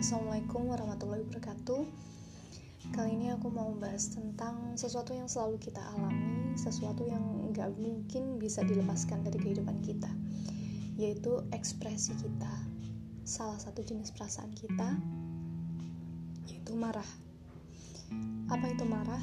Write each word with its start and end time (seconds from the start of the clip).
Assalamualaikum 0.00 0.72
warahmatullahi 0.72 1.28
wabarakatuh. 1.28 1.84
Kali 2.96 3.20
ini 3.20 3.36
aku 3.36 3.52
mau 3.52 3.68
membahas 3.68 4.08
tentang 4.08 4.72
sesuatu 4.72 5.12
yang 5.12 5.28
selalu 5.28 5.60
kita 5.60 5.76
alami 5.92 6.56
Sesuatu 6.56 7.04
yang 7.04 7.20
nggak 7.52 7.76
mungkin 7.76 8.40
bisa 8.40 8.64
dilepaskan 8.64 9.20
dari 9.28 9.36
kehidupan 9.36 9.84
kita 9.84 10.08
Yaitu 10.96 11.44
ekspresi 11.52 12.16
kita. 12.16 12.48
Salah 13.28 13.60
satu 13.60 13.84
jenis 13.84 14.08
perasaan 14.16 14.48
kita 14.56 14.96
Yaitu 16.48 16.72
marah. 16.72 17.04
Apa 18.48 18.72
itu 18.72 18.88
marah? 18.88 19.20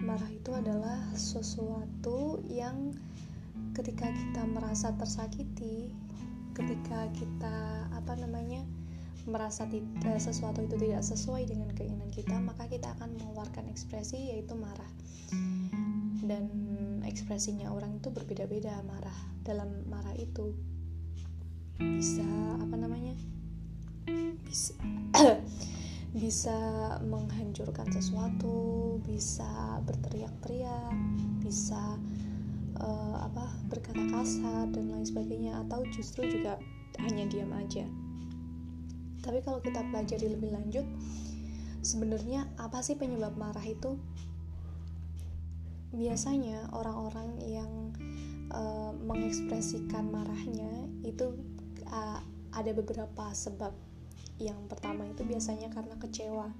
Marah 0.00 0.32
itu 0.32 0.48
adalah 0.56 1.12
sesuatu 1.12 2.40
yang 2.48 2.88
ketika 3.76 4.08
kita 4.08 4.48
merasa 4.48 4.96
tersakiti 4.96 5.92
ketika 6.56 7.12
kita 7.12 7.84
apa 7.92 8.16
namanya 8.16 8.64
merasa 9.26 9.66
tidak, 9.66 10.22
sesuatu 10.22 10.62
itu 10.62 10.78
tidak 10.78 11.02
sesuai 11.02 11.50
dengan 11.50 11.70
keinginan 11.74 12.08
kita 12.14 12.38
maka 12.38 12.70
kita 12.70 12.94
akan 12.98 13.18
mengeluarkan 13.18 13.66
ekspresi 13.68 14.32
yaitu 14.32 14.54
marah. 14.54 14.90
Dan 16.26 16.50
ekspresinya 17.06 17.70
orang 17.70 17.98
itu 17.98 18.10
berbeda-beda 18.10 18.82
marah. 18.86 19.18
Dalam 19.42 19.86
marah 19.90 20.14
itu 20.14 20.54
bisa 21.76 22.24
apa 22.56 22.72
namanya 22.78 23.12
bisa 24.46 24.72
bisa 26.16 26.56
menghancurkan 27.04 27.92
sesuatu 27.92 28.96
bisa 29.04 29.76
berteriak-teriak 29.84 30.96
bisa 31.44 32.00
uh, 32.80 33.28
apa 33.28 33.52
berkata 33.68 34.00
kasar 34.08 34.72
dan 34.72 34.88
lain 34.88 35.04
sebagainya 35.04 35.60
atau 35.68 35.84
justru 35.92 36.24
juga 36.24 36.56
hanya 37.04 37.28
diam 37.28 37.52
aja 37.52 37.84
tapi 39.26 39.42
kalau 39.42 39.58
kita 39.58 39.82
pelajari 39.90 40.30
lebih 40.30 40.54
lanjut 40.54 40.86
sebenarnya 41.86 42.50
apa 42.58 42.82
sih 42.82 42.98
penyebab 42.98 43.38
marah 43.38 43.62
itu? 43.62 43.94
Biasanya 45.94 46.74
orang-orang 46.74 47.38
yang 47.46 47.70
uh, 48.50 48.90
mengekspresikan 49.06 50.10
marahnya 50.10 50.90
itu 51.06 51.38
uh, 51.86 52.18
ada 52.50 52.70
beberapa 52.74 53.30
sebab. 53.30 53.70
Yang 54.36 54.60
pertama 54.68 55.06
itu 55.08 55.22
biasanya 55.22 55.70
karena 55.70 55.94
kecewa. 55.96 56.50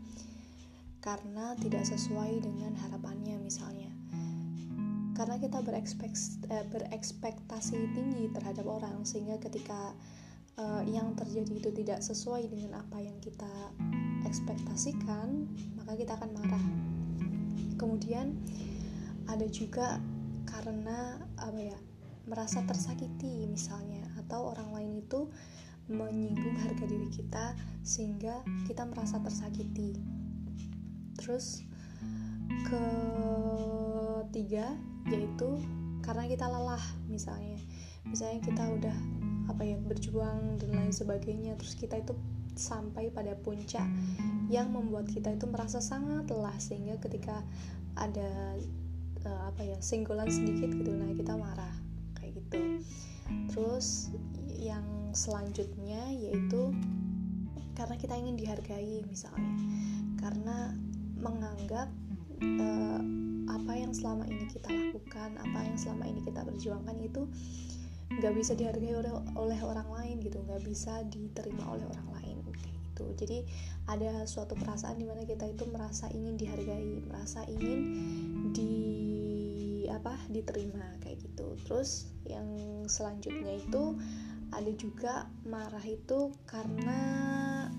Karena 1.03 1.59
tidak 1.59 1.85
sesuai 1.85 2.41
dengan 2.41 2.73
harapannya 2.79 3.37
misalnya. 3.43 3.91
Karena 5.17 5.41
kita 5.41 5.65
eh, 5.65 6.67
berekspektasi 6.69 7.79
tinggi 7.97 8.29
terhadap 8.37 8.69
orang 8.69 9.01
sehingga 9.09 9.41
ketika 9.41 9.97
uh, 10.57 10.83
yang 10.85 11.13
terjadi 11.17 11.53
itu 11.61 11.71
tidak 11.73 12.01
sesuai 12.01 12.49
dengan 12.49 12.81
apa 12.81 13.01
yang 13.01 13.17
kita 13.21 13.49
ekspektasikan 14.25 15.47
maka 15.79 15.95
kita 15.97 16.17
akan 16.17 16.31
marah. 16.35 16.65
Kemudian 17.77 18.35
ada 19.29 19.47
juga 19.49 20.01
karena 20.49 21.21
apa 21.37 21.61
ya 21.61 21.79
merasa 22.27 22.63
tersakiti 22.67 23.47
misalnya 23.47 24.03
atau 24.19 24.51
orang 24.51 24.75
lain 24.75 24.93
itu 24.99 25.31
menyinggung 25.87 26.59
harga 26.59 26.83
diri 26.83 27.07
kita 27.15 27.55
sehingga 27.87 28.43
kita 28.67 28.83
merasa 28.83 29.23
tersakiti. 29.23 29.95
Terus 31.15 31.63
ketiga 34.27 34.75
yaitu 35.07 35.63
karena 36.03 36.27
kita 36.27 36.51
lelah 36.51 36.83
misalnya. 37.07 37.63
Misalnya 38.07 38.43
kita 38.43 38.63
udah 38.67 39.16
apa 39.47 39.63
ya 39.63 39.77
berjuang 39.79 40.59
dan 40.61 40.71
lain 40.75 40.93
sebagainya. 40.95 41.55
Terus 41.59 41.75
kita 41.79 41.99
itu 41.99 42.15
sampai 42.57 43.13
pada 43.13 43.37
puncak 43.37 43.85
yang 44.49 44.73
membuat 44.73 45.11
kita 45.13 45.37
itu 45.37 45.45
merasa 45.45 45.83
sangat 45.83 46.31
lelah 46.33 46.57
sehingga 46.57 46.97
ketika 47.03 47.45
ada 47.97 48.57
uh, 49.29 49.43
apa 49.53 49.61
ya 49.61 49.77
singgulan 49.85 50.29
sedikit 50.33 50.73
gitu 50.73 50.91
nah 50.97 51.13
kita 51.13 51.37
marah 51.37 51.75
kayak 52.17 52.41
gitu. 52.41 52.81
Terus 53.53 54.15
yang 54.57 54.85
selanjutnya 55.13 56.11
yaitu 56.15 56.73
karena 57.77 57.95
kita 58.01 58.15
ingin 58.17 58.41
dihargai 58.41 59.05
misalnya. 59.05 59.53
Karena 60.17 60.73
menganggap 61.21 61.93
uh, 62.41 63.01
apa 63.47 63.73
yang 63.77 63.93
selama 63.93 64.25
ini 64.29 64.47
kita 64.49 64.69
lakukan 64.69 65.39
apa 65.39 65.59
yang 65.65 65.77
selama 65.79 66.05
ini 66.09 66.21
kita 66.25 66.45
perjuangkan 66.45 66.97
itu 67.01 67.23
nggak 68.07 68.35
bisa 68.39 68.55
dihargai 68.55 68.95
oleh, 68.95 69.13
oleh 69.35 69.61
orang 69.67 69.89
lain 69.91 70.17
gitu 70.23 70.39
nggak 70.39 70.63
bisa 70.63 71.03
diterima 71.11 71.67
oleh 71.75 71.85
orang 71.91 72.09
lain 72.23 72.37
gitu. 72.97 73.05
Jadi 73.19 73.45
ada 73.87 74.25
suatu 74.25 74.57
perasaan 74.57 74.97
di 74.97 75.05
mana 75.05 75.27
kita 75.29 75.45
itu 75.45 75.69
merasa 75.69 76.09
ingin 76.09 76.41
dihargai 76.41 77.05
merasa 77.05 77.45
ingin 77.45 77.81
di 78.57 78.75
apa 79.93 80.17
diterima 80.33 80.97
kayak 81.05 81.21
gitu. 81.21 81.59
Terus 81.67 82.09
yang 82.25 82.47
selanjutnya 82.89 83.61
itu 83.61 83.99
ada 84.55 84.73
juga 84.79 85.27
marah 85.45 85.83
itu 85.85 86.33
karena 86.49 87.01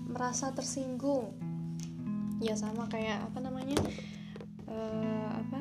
merasa 0.06 0.54
tersinggung. 0.54 1.34
Ya 2.38 2.54
sama 2.54 2.86
kayak 2.86 3.26
apa 3.26 3.38
namanya 3.42 3.78
uh, 4.70 5.30
apa 5.34 5.60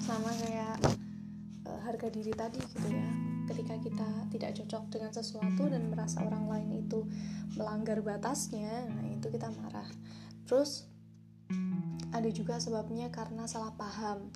sama 0.00 0.32
kayak 0.40 0.97
harga 1.88 2.08
diri 2.12 2.32
tadi 2.36 2.60
gitu 2.60 2.88
ya. 2.92 3.08
Ketika 3.48 3.74
kita 3.80 4.08
tidak 4.28 4.50
cocok 4.60 4.82
dengan 4.92 5.10
sesuatu 5.16 5.72
dan 5.72 5.88
merasa 5.88 6.20
orang 6.20 6.44
lain 6.46 6.84
itu 6.84 7.08
melanggar 7.56 8.04
batasnya 8.04 8.84
nah 8.92 9.08
itu 9.08 9.32
kita 9.32 9.48
marah. 9.48 9.88
Terus 10.44 10.84
ada 12.12 12.28
juga 12.28 12.60
sebabnya 12.60 13.08
karena 13.08 13.48
salah 13.48 13.72
paham. 13.72 14.28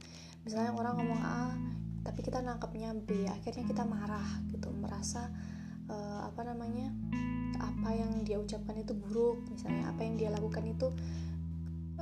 Misalnya 0.48 0.72
orang 0.72 0.96
ngomong 0.96 1.20
A 1.20 1.52
tapi 2.02 2.24
kita 2.24 2.42
nangkepnya 2.42 2.96
B 2.96 3.28
akhirnya 3.28 3.68
kita 3.68 3.84
marah 3.84 4.40
gitu. 4.48 4.72
Merasa 4.72 5.28
uh, 5.92 6.24
apa 6.24 6.42
namanya 6.48 6.88
apa 7.60 7.94
yang 7.94 8.24
dia 8.26 8.40
ucapkan 8.40 8.74
itu 8.80 8.96
buruk 8.96 9.44
misalnya 9.52 9.92
apa 9.92 10.02
yang 10.02 10.14
dia 10.18 10.30
lakukan 10.32 10.64
itu 10.66 10.88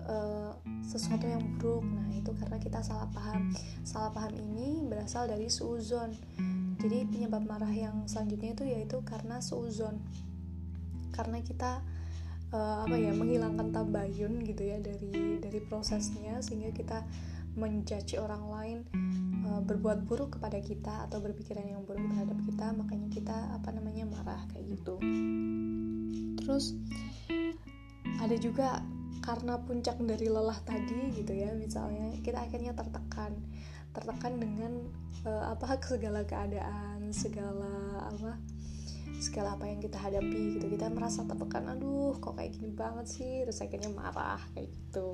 uh, 0.07 0.53
sesuatu 0.87 1.27
yang 1.29 1.43
buruk. 1.59 1.85
Nah 1.85 2.09
itu 2.15 2.33
karena 2.37 2.57
kita 2.57 2.81
salah 2.81 3.09
paham. 3.13 3.53
Salah 3.83 4.13
paham 4.15 4.37
ini 4.37 4.85
berasal 4.87 5.29
dari 5.29 5.51
suuzon 5.51 6.13
jadi 6.81 7.05
penyebab 7.05 7.45
marah 7.45 7.71
yang 7.71 8.09
selanjutnya 8.09 8.57
itu 8.57 8.65
yaitu 8.65 8.97
karena 9.05 9.45
suuzon 9.45 10.01
karena 11.13 11.45
kita 11.45 11.85
uh, 12.57 12.89
apa 12.89 12.97
ya 12.97 13.13
menghilangkan 13.13 13.69
tabayun 13.69 14.41
gitu 14.49 14.65
ya 14.65 14.81
dari 14.81 15.37
dari 15.45 15.61
prosesnya 15.61 16.41
sehingga 16.41 16.73
kita 16.73 17.05
menjudge 17.61 18.17
orang 18.17 18.45
lain 18.49 18.79
uh, 19.45 19.61
berbuat 19.61 20.09
buruk 20.09 20.41
kepada 20.41 20.57
kita 20.65 21.05
atau 21.11 21.21
berpikiran 21.21 21.69
yang 21.69 21.85
buruk 21.85 22.01
terhadap 22.09 22.39
kita 22.49 22.67
makanya 22.73 23.09
kita 23.13 23.37
apa 23.53 23.69
namanya 23.77 24.09
marah 24.09 24.41
kayak 24.55 24.81
gitu. 24.81 24.97
Terus 26.41 26.79
ada 28.23 28.37
juga 28.41 28.81
karena 29.21 29.61
puncak 29.61 30.01
dari 30.01 30.33
lelah 30.33 30.57
tadi 30.65 31.13
gitu 31.13 31.37
ya 31.37 31.53
misalnya 31.53 32.17
kita 32.25 32.41
akhirnya 32.41 32.73
tertekan. 32.73 33.37
Tertekan 33.91 34.39
dengan 34.41 34.73
uh, 35.29 35.53
apa 35.53 35.77
segala 35.91 36.25
keadaan 36.25 37.13
segala 37.13 38.07
apa 38.09 38.41
segala 39.21 39.59
apa 39.59 39.69
yang 39.69 39.81
kita 39.85 40.01
hadapi 40.01 40.57
gitu. 40.57 40.67
Kita 40.73 40.89
merasa 40.89 41.23
tertekan 41.29 41.69
aduh 41.77 42.17
kok 42.17 42.41
kayak 42.41 42.57
gini 42.57 42.73
banget 42.73 43.07
sih? 43.07 43.45
Terus 43.45 43.61
akhirnya 43.61 43.91
marah 43.93 44.41
kayak 44.57 44.73
gitu. 44.73 45.09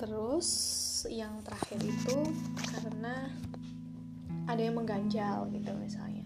Terus 0.00 0.48
yang 1.12 1.44
terakhir 1.44 1.80
itu 1.84 2.16
karena 2.72 3.28
ada 4.48 4.60
yang 4.60 4.74
mengganjal 4.74 5.46
gitu 5.54 5.70
misalnya 5.78 6.19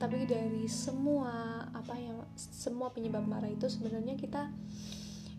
tapi 0.00 0.24
dari 0.24 0.64
semua 0.64 1.60
apa 1.76 1.92
yang 2.00 2.24
semua 2.34 2.88
penyebab 2.88 3.20
marah 3.28 3.52
itu 3.52 3.68
sebenarnya 3.68 4.16
kita 4.16 4.48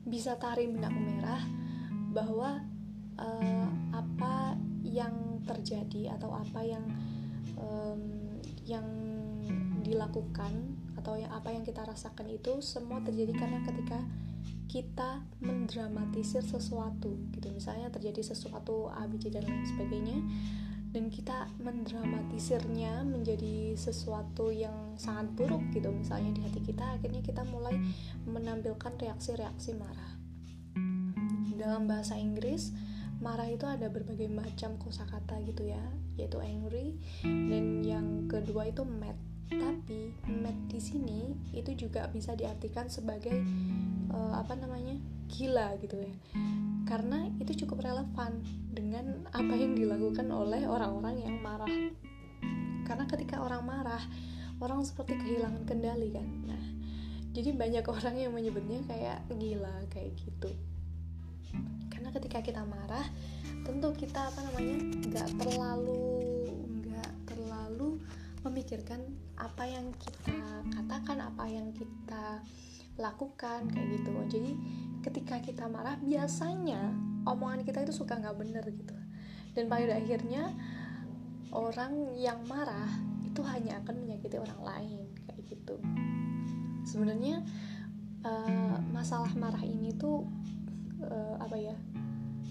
bisa 0.05 0.37
tarik 0.37 0.69
benang 0.69 1.01
merah 1.01 1.41
bahwa 2.13 2.61
uh, 3.17 3.69
apa 3.89 4.53
yang 4.85 5.41
terjadi 5.49 6.13
atau 6.13 6.29
apa 6.37 6.61
yang 6.61 6.85
um, 7.57 8.01
yang 8.69 8.85
dilakukan 9.81 10.77
atau 10.93 11.17
yang 11.17 11.33
apa 11.33 11.49
yang 11.49 11.65
kita 11.65 11.81
rasakan 11.81 12.29
itu 12.29 12.61
semua 12.61 13.01
terjadi 13.01 13.33
karena 13.33 13.65
ketika 13.65 13.97
kita 14.69 15.25
mendramatisir 15.41 16.45
sesuatu 16.45 17.17
gitu. 17.33 17.49
Misalnya 17.49 17.89
terjadi 17.89 18.21
sesuatu 18.21 18.93
A 18.93 19.09
B 19.09 19.17
C 19.17 19.33
dan 19.33 19.43
lain 19.43 19.65
sebagainya 19.65 20.21
dan 20.91 21.07
kita 21.07 21.47
mendramatisirnya 21.63 23.07
menjadi 23.07 23.79
sesuatu 23.79 24.51
yang 24.51 24.95
sangat 24.99 25.31
buruk 25.39 25.63
gitu. 25.71 25.87
Misalnya 25.91 26.35
di 26.35 26.41
hati 26.43 26.59
kita 26.59 26.99
akhirnya 26.99 27.23
kita 27.23 27.47
mulai 27.47 27.79
menampilkan 28.27 28.99
reaksi-reaksi 28.99 29.71
marah. 29.79 30.11
Dalam 31.55 31.87
bahasa 31.87 32.19
Inggris 32.19 32.75
marah 33.23 33.47
itu 33.47 33.63
ada 33.69 33.87
berbagai 33.87 34.27
macam 34.27 34.75
kosakata 34.75 35.39
gitu 35.47 35.71
ya. 35.71 35.81
Yaitu 36.19 36.43
angry 36.43 36.99
dan 37.23 37.81
yang 37.87 38.27
kedua 38.27 38.67
itu 38.67 38.83
mad. 38.83 39.15
Tapi 39.51 40.15
mad 40.27 40.55
di 40.67 40.79
sini 40.79 41.35
itu 41.55 41.71
juga 41.75 42.07
bisa 42.11 42.35
diartikan 42.35 42.91
sebagai 42.91 43.35
uh, 44.11 44.35
apa 44.39 44.55
namanya 44.59 44.95
gila 45.31 45.75
gitu 45.79 45.95
ya 45.95 46.11
karena 46.85 47.29
itu 47.37 47.65
cukup 47.65 47.85
relevan 47.85 48.41
dengan 48.71 49.25
apa 49.31 49.53
yang 49.53 49.77
dilakukan 49.77 50.27
oleh 50.29 50.65
orang-orang 50.65 51.21
yang 51.21 51.35
marah. 51.39 51.69
Karena 52.85 53.05
ketika 53.07 53.39
orang 53.39 53.63
marah 53.63 54.01
orang 54.61 54.83
seperti 54.85 55.17
kehilangan 55.17 55.63
kendali 55.65 56.09
kan? 56.13 56.27
Nah 56.45 56.63
jadi 57.31 57.55
banyak 57.55 57.85
orang 57.95 58.15
yang 58.17 58.31
menyebutnya 58.35 58.81
kayak 58.85 59.19
gila 59.37 59.85
kayak 59.93 60.17
gitu. 60.17 60.51
Karena 61.91 62.09
ketika 62.11 62.39
kita 62.41 62.61
marah 62.65 63.05
tentu 63.61 63.93
kita 63.93 64.33
apa 64.33 64.39
namanya 64.41 64.77
nggak 65.05 65.29
terlalu 65.37 66.01
nggak 66.81 67.11
terlalu 67.29 68.01
memikirkan 68.41 69.05
apa 69.37 69.69
yang 69.69 69.93
kita 70.01 70.37
katakan 70.73 71.21
apa 71.21 71.45
yang 71.45 71.69
kita 71.77 72.41
lakukan 72.99 73.69
kayak 73.71 73.87
gitu. 73.99 74.11
Jadi 74.27 74.51
ketika 75.01 75.39
kita 75.39 75.65
marah 75.67 75.97
biasanya 76.01 76.91
omongan 77.27 77.63
kita 77.63 77.85
itu 77.85 77.93
suka 77.93 78.17
nggak 78.17 78.37
bener 78.37 78.65
gitu. 78.71 78.95
Dan 79.51 79.67
pada 79.67 79.99
akhirnya 79.99 80.55
orang 81.51 82.15
yang 82.15 82.39
marah 82.47 82.89
itu 83.27 83.43
hanya 83.43 83.79
akan 83.83 84.07
menyakiti 84.07 84.39
orang 84.39 84.61
lain 84.63 85.05
kayak 85.27 85.43
gitu. 85.47 85.75
Sebenarnya 86.87 87.43
uh, 88.25 88.77
masalah 88.91 89.31
marah 89.35 89.61
ini 89.63 89.95
tuh 89.95 90.25
uh, 91.03 91.35
apa 91.39 91.57
ya 91.59 91.75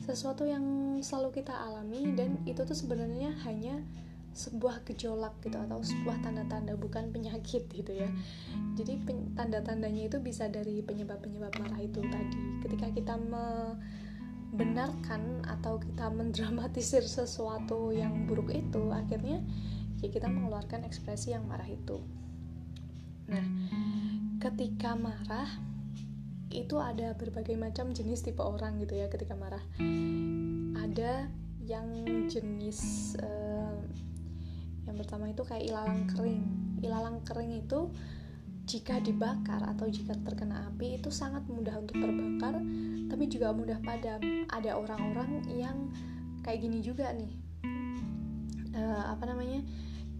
sesuatu 0.04 0.42
yang 0.48 0.98
selalu 1.04 1.40
kita 1.42 1.54
alami 1.54 2.16
dan 2.18 2.40
itu 2.42 2.64
tuh 2.66 2.74
sebenarnya 2.74 3.30
hanya 3.46 3.78
sebuah 4.30 4.86
gejolak 4.86 5.34
gitu 5.42 5.58
atau 5.58 5.82
sebuah 5.82 6.22
tanda-tanda 6.22 6.78
bukan 6.78 7.10
penyakit 7.10 7.66
gitu 7.70 7.92
ya. 7.92 8.06
Jadi 8.78 9.02
tanda-tandanya 9.34 10.06
itu 10.06 10.22
bisa 10.22 10.46
dari 10.46 10.80
penyebab-penyebab 10.86 11.50
marah 11.58 11.82
itu 11.82 11.98
tadi. 12.06 12.38
Ketika 12.62 12.94
kita 12.94 13.18
membenarkan 14.54 15.42
atau 15.50 15.82
kita 15.82 16.06
mendramatisir 16.14 17.02
sesuatu 17.02 17.90
yang 17.90 18.30
buruk 18.30 18.54
itu 18.54 18.94
akhirnya 18.94 19.42
ya 20.00 20.08
kita 20.08 20.30
mengeluarkan 20.30 20.86
ekspresi 20.86 21.34
yang 21.34 21.44
marah 21.50 21.66
itu. 21.66 21.98
Nah 23.26 23.44
ketika 24.40 24.96
marah 24.96 25.50
itu 26.50 26.82
ada 26.82 27.14
berbagai 27.14 27.54
macam 27.54 27.94
jenis 27.94 28.26
tipe 28.26 28.42
orang 28.42 28.78
gitu 28.82 28.94
ya 28.98 29.06
ketika 29.10 29.34
marah. 29.38 29.62
Ada 30.74 31.30
yang 31.62 31.86
jenis 32.26 33.14
uh, 33.22 33.78
yang 34.88 34.96
pertama 34.96 35.28
itu 35.30 35.42
kayak 35.44 35.64
ilalang 35.68 36.08
kering. 36.10 36.44
Ilalang 36.80 37.18
kering 37.26 37.52
itu 37.60 37.90
jika 38.64 39.02
dibakar 39.02 39.60
atau 39.66 39.90
jika 39.90 40.14
terkena 40.22 40.70
api 40.70 41.02
itu 41.02 41.10
sangat 41.10 41.42
mudah 41.50 41.74
untuk 41.82 41.98
terbakar 41.98 42.62
tapi 43.10 43.24
juga 43.26 43.50
mudah 43.50 43.78
padam. 43.82 44.22
Ada 44.48 44.78
orang-orang 44.78 45.44
yang 45.50 45.90
kayak 46.46 46.62
gini 46.64 46.78
juga 46.80 47.10
nih. 47.12 47.32
Uh, 48.70 49.04
apa 49.10 49.26
namanya? 49.26 49.60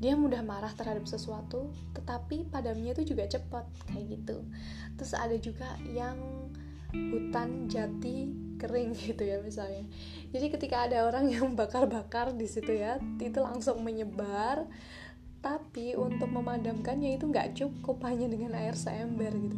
Dia 0.00 0.16
mudah 0.16 0.40
marah 0.40 0.72
terhadap 0.72 1.04
sesuatu 1.04 1.70
tetapi 1.92 2.48
padamnya 2.48 2.96
itu 2.96 3.14
juga 3.14 3.28
cepat 3.28 3.68
kayak 3.92 4.18
gitu. 4.18 4.42
Terus 4.96 5.12
ada 5.14 5.36
juga 5.36 5.76
yang 5.86 6.16
hutan 6.90 7.70
jati 7.70 8.49
kering 8.60 8.92
gitu 9.08 9.24
ya 9.24 9.40
misalnya. 9.40 9.88
Jadi 10.30 10.46
ketika 10.52 10.84
ada 10.84 11.08
orang 11.08 11.32
yang 11.32 11.54
bakar-bakar 11.60 12.36
di 12.36 12.44
situ 12.44 12.76
ya 12.76 13.00
itu 13.18 13.40
langsung 13.40 13.80
menyebar. 13.80 14.68
Tapi 15.40 15.96
untuk 15.96 16.28
memadamkannya 16.28 17.16
itu 17.16 17.24
nggak 17.24 17.56
cukup 17.56 17.96
hanya 18.08 18.28
dengan 18.28 18.52
air 18.52 18.76
seember 18.76 19.32
gitu. 19.32 19.56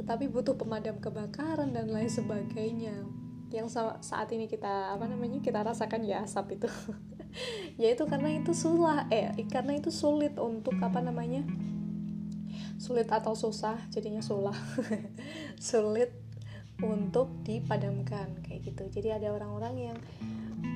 Tetapi 0.00 0.24
butuh 0.32 0.56
pemadam 0.56 0.96
kebakaran 0.96 1.76
dan 1.76 1.92
lain 1.92 2.08
sebagainya. 2.08 3.04
Yang 3.52 3.76
saat 4.00 4.28
ini 4.32 4.48
kita 4.48 4.96
apa 4.96 5.04
namanya 5.04 5.40
kita 5.44 5.60
rasakan 5.60 6.04
ya 6.04 6.24
asap 6.24 6.56
itu. 6.56 6.68
Ya 7.76 7.92
itu 7.92 8.08
karena 8.08 8.40
itu 8.40 8.56
sulah 8.56 9.04
eh 9.12 9.30
karena 9.52 9.76
itu 9.76 9.92
sulit 9.92 10.32
untuk 10.40 10.74
apa 10.80 11.04
namanya 11.04 11.44
sulit 12.80 13.10
atau 13.10 13.36
susah 13.36 13.76
jadinya 13.92 14.24
sulah. 14.24 14.56
Sulit 15.60 16.27
untuk 16.82 17.30
dipadamkan 17.42 18.38
kayak 18.46 18.70
gitu. 18.70 18.86
Jadi 18.90 19.18
ada 19.18 19.34
orang-orang 19.34 19.92
yang 19.92 19.98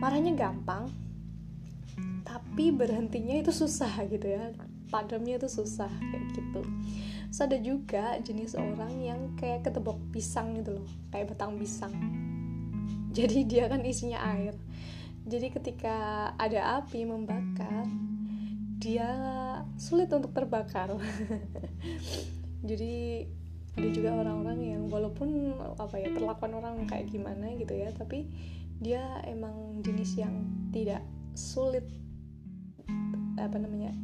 marahnya 0.03 0.35
gampang 0.35 0.91
tapi 2.23 2.73
berhentinya 2.73 3.39
itu 3.39 3.53
susah 3.55 3.91
gitu 4.09 4.27
ya. 4.27 4.51
Padamnya 4.91 5.41
itu 5.41 5.49
susah 5.49 5.89
kayak 5.89 6.27
gitu. 6.37 6.63
Terus 7.33 7.41
ada 7.41 7.59
juga 7.61 8.05
jenis 8.21 8.59
orang 8.61 8.93
yang 9.01 9.21
kayak 9.41 9.65
ketebok 9.65 9.97
pisang 10.13 10.53
gitu 10.59 10.81
loh 10.81 10.87
kayak 11.15 11.33
batang 11.33 11.57
pisang. 11.57 11.95
Jadi 13.13 13.45
dia 13.51 13.69
kan 13.71 13.81
isinya 13.85 14.21
air. 14.37 14.57
Jadi 15.23 15.55
ketika 15.55 15.97
ada 16.35 16.83
api 16.83 17.07
membakar 17.07 17.87
dia 18.83 19.09
sulit 19.79 20.11
untuk 20.11 20.35
terbakar. 20.35 20.99
Jadi 22.69 23.25
ada 23.73 23.89
juga 23.89 24.11
orang-orang 24.13 24.59
yang 24.61 24.83
walaupun 24.93 25.57
apa 25.81 25.97
ya 25.97 26.13
perlakuan 26.13 26.53
orang 26.61 26.75
kayak 26.85 27.09
gimana 27.09 27.57
gitu 27.57 27.73
ya 27.73 27.89
tapi 27.97 28.29
dia 28.83 29.01
emang 29.25 29.81
jenis 29.81 30.19
yang 30.21 30.45
tidak 30.75 31.01
sulit 31.33 31.87
apa 33.41 33.57
namanya 33.57 33.97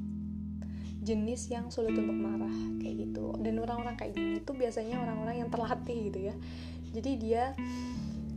jenis 1.09 1.49
yang 1.49 1.73
sulit 1.73 1.97
untuk 1.97 2.17
marah 2.17 2.53
kayak 2.85 3.09
gitu. 3.09 3.33
Dan 3.41 3.65
orang-orang 3.65 3.97
kayak 3.97 4.13
gini 4.13 4.45
itu 4.45 4.53
biasanya 4.53 5.01
orang-orang 5.01 5.41
yang 5.41 5.49
terlatih 5.49 6.13
gitu 6.13 6.19
ya. 6.29 6.35
Jadi 6.93 7.11
dia 7.17 7.45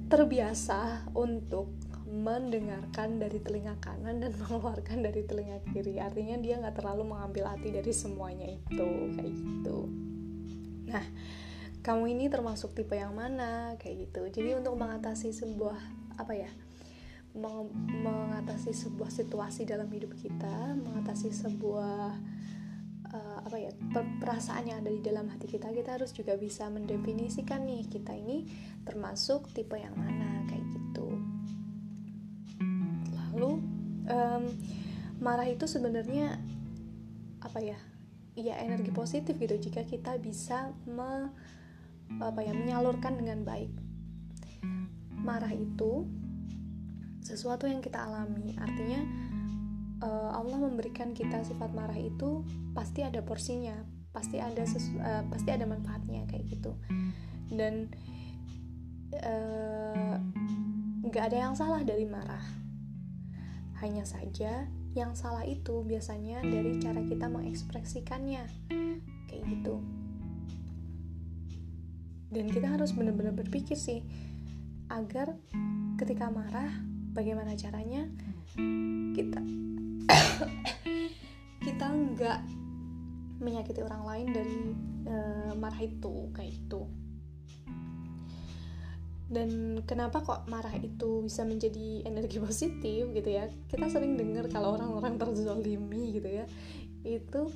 terbiasa 0.08 1.12
untuk 1.12 1.68
mendengarkan 2.08 3.20
dari 3.20 3.44
telinga 3.44 3.76
kanan 3.84 4.24
dan 4.24 4.32
mengeluarkan 4.40 5.04
dari 5.04 5.22
telinga 5.28 5.60
kiri. 5.76 6.00
Artinya 6.00 6.40
dia 6.40 6.64
nggak 6.64 6.80
terlalu 6.80 7.12
mengambil 7.12 7.52
hati 7.52 7.76
dari 7.76 7.92
semuanya 7.92 8.48
itu 8.48 8.88
kayak 9.20 9.36
gitu 9.36 10.11
Nah, 10.88 11.06
kamu 11.82 12.14
ini 12.14 12.30
termasuk 12.30 12.78
tipe 12.78 12.94
yang 12.94 13.18
mana 13.18 13.74
kayak 13.82 14.10
gitu. 14.10 14.22
Jadi 14.30 14.54
untuk 14.54 14.78
mengatasi 14.78 15.34
sebuah 15.34 15.78
apa 16.22 16.34
ya? 16.38 16.52
Meng 17.34 17.74
mengatasi 18.06 18.76
sebuah 18.76 19.10
situasi 19.10 19.66
dalam 19.66 19.90
hidup 19.90 20.14
kita, 20.14 20.78
mengatasi 20.78 21.34
sebuah 21.34 22.14
uh, 23.10 23.40
apa 23.42 23.58
ya? 23.58 23.72
perasaan 24.22 24.70
yang 24.70 24.86
ada 24.86 24.94
di 24.94 25.02
dalam 25.02 25.26
hati 25.34 25.50
kita, 25.50 25.74
kita 25.74 25.98
harus 25.98 26.14
juga 26.14 26.38
bisa 26.38 26.70
mendefinisikan 26.70 27.66
nih 27.66 27.90
kita 27.90 28.14
ini 28.14 28.46
termasuk 28.86 29.50
tipe 29.58 29.74
yang 29.74 29.98
mana 29.98 30.46
kayak 30.46 30.66
gitu. 30.70 31.08
Lalu 33.10 33.52
um, 34.06 34.44
marah 35.18 35.50
itu 35.50 35.66
sebenarnya 35.66 36.38
apa 37.42 37.58
ya? 37.58 37.80
Ya 38.36 38.56
energi 38.64 38.92
positif 38.96 39.36
gitu 39.36 39.60
jika 39.60 39.84
kita 39.84 40.16
bisa 40.22 40.72
me, 40.88 41.32
apa 42.20 42.40
ya 42.44 42.56
menyalurkan 42.56 43.20
dengan 43.20 43.44
baik. 43.44 43.72
Marah 45.22 45.52
itu 45.52 46.08
sesuatu 47.22 47.70
yang 47.70 47.84
kita 47.84 48.02
alami, 48.02 48.58
artinya 48.58 49.02
uh, 50.02 50.32
Allah 50.36 50.58
memberikan 50.58 51.14
kita 51.14 51.46
sifat 51.46 51.72
marah 51.72 51.98
itu 51.98 52.42
pasti 52.74 53.06
ada 53.06 53.22
porsinya, 53.22 53.78
pasti 54.12 54.42
ada 54.42 54.66
sesu, 54.66 54.98
uh, 54.98 55.24
pasti 55.30 55.50
ada 55.54 55.70
manfaatnya 55.70 56.26
kayak 56.28 56.50
gitu. 56.50 56.74
Dan 57.52 57.92
eh, 59.12 60.16
nggak 61.04 61.24
uh, 61.24 61.28
ada 61.28 61.38
yang 61.38 61.54
salah 61.54 61.84
dari 61.84 62.08
marah. 62.08 62.44
Hanya 63.84 64.08
saja 64.08 64.72
yang 64.92 65.16
salah 65.16 65.48
itu 65.48 65.84
biasanya 65.88 66.44
dari 66.44 66.80
cara 66.80 67.00
kita 67.04 67.32
mengekspresikannya. 67.32 68.44
Kayak 69.28 69.44
gitu. 69.48 69.76
Dan 72.32 72.48
kita 72.52 72.68
harus 72.76 72.96
benar-benar 72.96 73.36
berpikir 73.36 73.76
sih 73.76 74.04
agar 74.92 75.36
ketika 75.96 76.28
marah 76.28 76.72
bagaimana 77.16 77.56
caranya 77.56 78.08
kita 79.16 79.40
kita 81.66 81.86
nggak 81.88 82.40
menyakiti 83.40 83.80
orang 83.84 84.04
lain 84.04 84.28
dari 84.36 84.60
uh, 85.08 85.52
marah 85.56 85.80
itu 85.80 86.28
kayak 86.36 86.56
itu 86.56 86.82
dan 89.32 89.80
kenapa 89.88 90.20
kok 90.20 90.44
marah 90.52 90.76
itu 90.76 91.24
bisa 91.24 91.48
menjadi 91.48 92.04
energi 92.04 92.38
positif 92.46 93.08
gitu 93.16 93.30
ya? 93.32 93.48
Kita 93.72 93.88
sering 93.88 94.20
dengar 94.20 94.52
kalau 94.52 94.76
orang-orang 94.76 95.16
terzolimi 95.16 96.20
gitu 96.20 96.28
ya 96.28 96.46
itu 97.02 97.50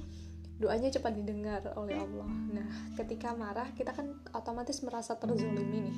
doanya 0.55 0.88
cepat 0.88 1.20
didengar 1.20 1.62
oleh 1.75 2.00
Allah. 2.00 2.32
Nah 2.55 2.67
ketika 2.96 3.36
marah 3.36 3.67
kita 3.75 3.91
kan 3.91 4.15
otomatis 4.32 4.79
merasa 4.88 5.20
terzolimi 5.20 5.91
nih. 5.91 5.98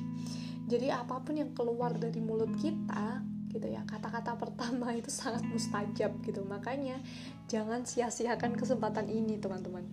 Jadi 0.68 0.88
apa 0.92 1.22
pun 1.22 1.38
yang 1.38 1.54
keluar 1.54 1.94
dari 1.96 2.20
mulut 2.20 2.52
kita 2.58 3.22
gitu 3.48 3.64
ya 3.64 3.80
kata-kata 3.88 4.36
pertama 4.36 4.92
itu 4.98 5.14
sangat 5.14 5.46
mustajab 5.46 6.18
gitu. 6.26 6.42
Makanya 6.42 6.98
jangan 7.46 7.86
sia-siakan 7.86 8.58
kesempatan 8.58 9.08
ini 9.14 9.38
teman-teman 9.38 9.86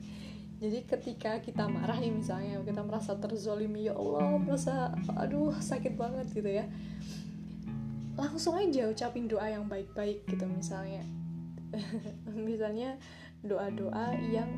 jadi 0.65 0.81
ketika 0.89 1.45
kita 1.45 1.69
marah 1.69 2.01
nih 2.01 2.09
misalnya 2.09 2.57
kita 2.65 2.81
merasa 2.81 3.13
terzolimi 3.21 3.85
ya 3.85 3.93
Allah 3.93 4.41
merasa 4.41 4.97
aduh 5.13 5.53
sakit 5.61 5.93
banget 5.93 6.33
gitu 6.33 6.49
ya. 6.49 6.65
Langsung 8.17 8.57
aja 8.57 8.89
ucapin 8.89 9.29
doa 9.29 9.45
yang 9.45 9.69
baik-baik 9.69 10.25
gitu 10.25 10.49
misalnya. 10.49 11.05
Misalnya 12.49 12.97
doa-doa 13.45 14.17
yang 14.33 14.49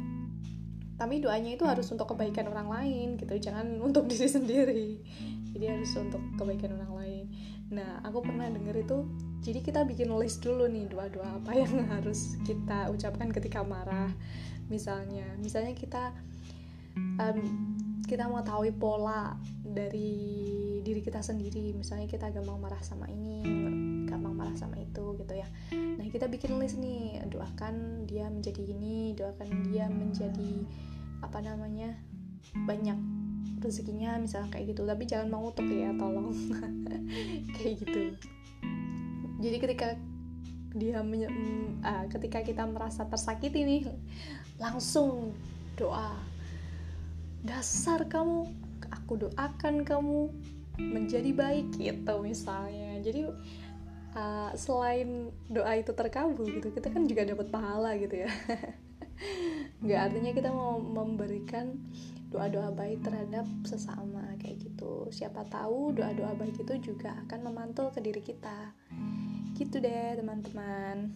tapi 0.94 1.20
doanya 1.20 1.56
itu 1.56 1.64
harus 1.64 1.88
untuk 1.88 2.12
kebaikan 2.12 2.48
orang 2.52 2.68
lain 2.68 3.08
gitu 3.18 3.34
jangan 3.42 3.82
untuk 3.82 4.06
diri 4.12 4.28
sendiri. 4.30 4.86
Jadi 5.56 5.64
harus 5.66 5.90
untuk 5.98 6.22
kebaikan 6.38 6.78
orang 6.78 6.92
lain. 7.02 7.25
Nah 7.75 7.98
aku 8.06 8.22
pernah 8.22 8.46
denger 8.46 8.86
itu 8.86 8.98
jadi 9.42 9.58
kita 9.64 9.80
bikin 9.82 10.10
list 10.14 10.44
dulu 10.44 10.70
nih 10.70 10.86
doa-doa 10.86 11.42
apa 11.42 11.52
yang 11.56 11.82
harus 11.98 12.38
kita 12.46 12.92
ucapkan 12.94 13.34
ketika 13.34 13.66
marah 13.66 14.12
misalnya. 14.68 15.26
Misalnya 15.38 15.75
kita 15.75 16.14
um, 16.96 17.38
kita 18.06 18.30
mau 18.30 18.42
tahu 18.46 18.70
pola 18.78 19.35
dari 19.62 20.14
diri 20.82 21.00
kita 21.02 21.20
sendiri. 21.23 21.75
Misalnya 21.75 22.06
kita 22.06 22.30
gampang 22.30 22.58
marah 22.62 22.80
sama 22.82 23.11
ini 23.11 23.42
gampang 24.06 24.35
marah 24.38 24.54
sama 24.54 24.78
itu 24.78 25.18
gitu 25.18 25.35
ya. 25.35 25.49
Nah 25.75 26.06
kita 26.06 26.30
bikin 26.30 26.54
list 26.58 26.78
nih. 26.78 27.23
Doakan 27.26 28.06
dia 28.06 28.30
menjadi 28.30 28.62
ini 28.62 29.12
doakan 29.18 29.66
dia 29.66 29.90
menjadi 29.90 30.64
apa 31.25 31.42
namanya 31.42 31.96
banyak 32.54 32.96
rezekinya 33.58 34.18
misalnya 34.23 34.54
kayak 34.54 34.76
gitu. 34.76 34.87
Tapi 34.87 35.02
jangan 35.04 35.28
mengutuk 35.32 35.66
ya 35.66 35.90
tolong. 35.99 36.30
Kayak 37.56 37.75
gitu. 37.82 38.00
Jadi 39.37 39.56
ketika 39.61 39.88
dia 40.76 41.00
menye- 41.00 41.32
uh, 41.80 42.04
ketika 42.12 42.44
kita 42.44 42.68
merasa 42.68 43.08
tersakiti 43.08 43.64
nih 43.64 43.82
langsung 44.56 45.36
doa. 45.76 46.16
Dasar 47.46 48.08
kamu 48.08 48.50
aku 48.90 49.28
doakan 49.28 49.86
kamu 49.86 50.32
menjadi 50.80 51.30
baik 51.32 51.76
gitu 51.76 52.14
misalnya. 52.20 53.00
Jadi 53.00 53.28
uh, 54.16 54.50
selain 54.56 55.30
doa 55.48 55.78
itu 55.78 55.92
terkabul 55.92 56.48
gitu 56.48 56.72
kita 56.72 56.88
kan 56.92 57.04
juga 57.08 57.28
dapat 57.28 57.48
pahala 57.52 57.96
gitu 57.96 58.25
ya. 58.26 58.30
Nggak 59.84 60.00
artinya 60.10 60.32
kita 60.32 60.50
mau 60.52 60.80
memberikan 60.80 61.76
doa-doa 62.32 62.75
baik 62.75 63.06
terhadap 63.06 63.46
sesama 63.64 64.34
kayak 64.42 64.60
gitu. 64.60 65.08
Siapa 65.14 65.46
tahu 65.46 65.94
doa-doa 65.94 66.34
baik 66.36 66.58
itu 66.58 66.92
juga 66.92 67.14
akan 67.28 67.52
memantul 67.52 67.92
ke 67.94 68.02
diri 68.02 68.20
kita. 68.20 68.75
Gitu 69.56 69.80
deh 69.80 70.18
teman-teman. 70.18 71.14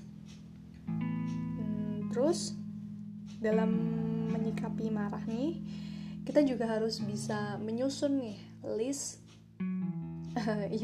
Hmm, 0.86 2.08
terus 2.14 2.56
dalam 3.40 3.72
menyikapi 4.30 4.92
marah 4.92 5.24
nih 5.24 5.58
kita 6.28 6.44
juga 6.44 6.68
harus 6.68 7.00
bisa 7.00 7.56
menyusun 7.58 8.20
nih 8.20 8.38
list 8.76 9.24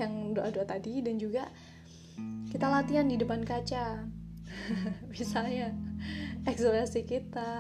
yang 0.00 0.34
doa-doa 0.34 0.66
tadi 0.66 1.04
dan 1.04 1.20
juga 1.20 1.46
kita 2.50 2.66
latihan 2.72 3.06
di 3.06 3.20
depan 3.20 3.44
kaca. 3.44 4.08
Misalnya 5.12 5.76
ekspresi 6.48 7.04
kita 7.04 7.52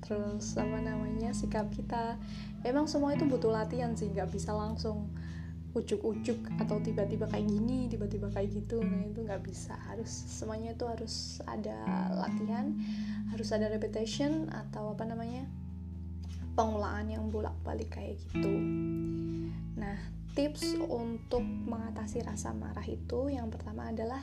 terus 0.00 0.56
apa 0.56 0.80
namanya 0.80 1.30
sikap 1.36 1.68
kita. 1.70 2.16
Emang 2.64 2.88
semua 2.88 3.12
itu 3.12 3.28
butuh 3.28 3.52
latihan 3.52 3.92
sih 3.92 4.08
nggak 4.08 4.32
bisa 4.32 4.56
langsung 4.56 5.12
ujuk-ujuk 5.70 6.38
atau 6.58 6.82
tiba-tiba 6.82 7.30
kayak 7.30 7.46
gini 7.46 7.86
tiba-tiba 7.86 8.26
kayak 8.34 8.50
gitu 8.50 8.82
nah 8.82 9.06
itu 9.06 9.22
nggak 9.22 9.42
bisa 9.46 9.78
harus 9.86 10.10
semuanya 10.10 10.74
itu 10.74 10.82
harus 10.82 11.38
ada 11.46 11.78
latihan 12.18 12.74
harus 13.30 13.54
ada 13.54 13.70
repetition 13.70 14.50
atau 14.50 14.90
apa 14.98 15.06
namanya 15.06 15.46
pengulangan 16.60 17.06
yang 17.08 17.24
bolak-balik 17.30 17.88
kayak 17.88 18.18
gitu. 18.20 18.52
Nah, 19.78 19.96
tips 20.34 20.76
untuk 20.76 21.40
mengatasi 21.42 22.20
rasa 22.20 22.52
marah 22.52 22.84
itu 22.84 23.30
yang 23.30 23.48
pertama 23.48 23.88
adalah 23.88 24.20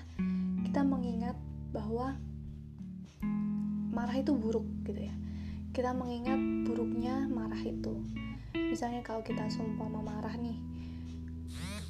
kita 0.61 0.83
mengingat 0.83 1.33
bahwa 1.71 2.13
marah 3.89 4.17
itu 4.17 4.35
buruk 4.35 4.65
gitu 4.85 5.07
ya. 5.07 5.15
Kita 5.73 5.97
mengingat 5.97 6.37
buruknya 6.69 7.25
marah 7.25 7.59
itu. 7.61 8.05
Misalnya 8.53 9.01
kalau 9.01 9.25
kita 9.25 9.49
sumpah 9.49 9.89
marah 9.89 10.37
nih, 10.37 10.61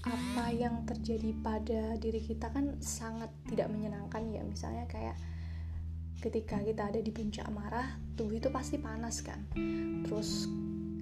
apa 0.08 0.56
yang 0.56 0.88
terjadi 0.88 1.36
pada 1.44 2.00
diri 2.00 2.24
kita 2.24 2.48
kan 2.48 2.80
sangat 2.80 3.28
tidak 3.52 3.68
menyenangkan 3.68 4.24
ya. 4.32 4.42
Misalnya 4.48 4.88
kayak 4.88 5.20
ketika 6.24 6.58
kita 6.64 6.90
ada 6.90 7.00
di 7.04 7.12
puncak 7.14 7.46
marah 7.52 8.00
tubuh 8.16 8.40
itu 8.40 8.48
pasti 8.48 8.80
panas 8.80 9.20
kan. 9.22 9.44
Terus 10.08 10.48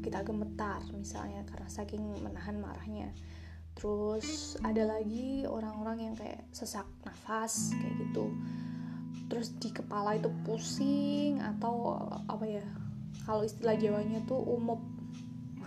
kita 0.02 0.22
gemetar 0.26 0.82
misalnya 0.94 1.46
karena 1.46 1.70
saking 1.70 2.02
menahan 2.22 2.58
marahnya. 2.58 3.14
Terus 3.78 4.56
ada 4.64 4.88
lagi 4.88 5.46
orang-orang 5.46 6.12
yang 6.12 6.16
kayak 6.16 6.48
sesak 6.50 6.88
nafas 7.06 7.76
kayak 7.78 7.96
gitu. 8.02 8.34
Terus 9.30 9.54
di 9.58 9.70
kepala 9.70 10.18
itu 10.18 10.32
pusing 10.46 11.42
atau 11.42 11.98
apa 12.26 12.46
ya 12.46 12.66
kalau 13.26 13.42
istilah 13.42 13.76
Jawanya 13.78 14.22
tuh 14.26 14.38
umop 14.38 14.82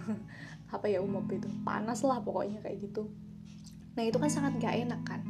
apa 0.75 0.87
ya 0.91 0.99
umop 1.05 1.29
itu? 1.31 1.47
Panas 1.63 2.03
lah 2.03 2.19
pokoknya 2.25 2.65
kayak 2.65 2.83
gitu 2.85 3.09
nah 3.99 4.07
itu 4.07 4.15
kan 4.23 4.31
sangat 4.31 4.63
gak 4.63 4.79
enak 4.79 5.03
kan? 5.03 5.27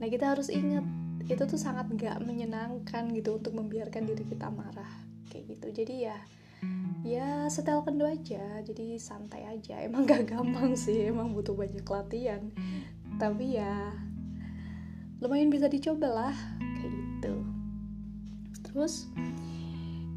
Nah 0.00 0.08
kita 0.08 0.32
harus 0.32 0.48
ingat 0.48 0.88
itu 1.28 1.44
tuh 1.44 1.60
sangat 1.60 1.92
gak 2.00 2.24
menyenangkan 2.24 3.12
gitu 3.12 3.36
untuk 3.36 3.52
membiarkan 3.52 4.08
diri 4.08 4.24
kita 4.24 4.48
marah 4.48 4.88
kayak 5.28 5.52
gitu. 5.52 5.84
Jadi 5.84 6.08
ya 6.08 6.16
ya 7.04 7.52
setel 7.52 7.84
kendo 7.84 8.08
aja 8.08 8.64
jadi 8.64 8.96
santai 8.96 9.44
aja. 9.44 9.76
Emang 9.86 10.08
gak 10.08 10.32
gampang 10.32 10.72
sih 10.72 11.12
emang 11.12 11.36
butuh 11.36 11.52
banyak 11.52 11.84
latihan. 11.84 12.48
Tapi 13.20 13.60
ya 13.60 13.92
lumayan 15.20 15.52
bisa 15.52 15.68
dicoba 15.68 16.08
lah 16.08 16.36
kayak 16.80 16.92
gitu. 16.96 17.34
Terus 18.64 19.12